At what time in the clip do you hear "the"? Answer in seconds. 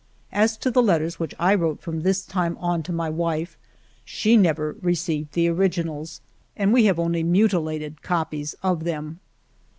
0.71-0.81, 5.33-5.47